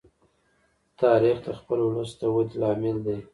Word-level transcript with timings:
تاریخ 1.01 1.37
د 1.45 1.47
خپل 1.59 1.79
ولس 1.83 2.11
د 2.19 2.21
وده 2.35 2.55
لامل 2.61 2.97
دی. 3.05 3.19